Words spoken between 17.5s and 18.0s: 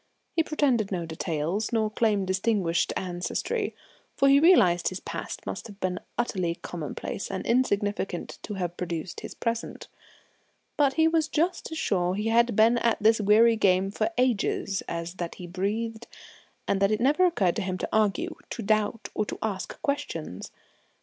to him to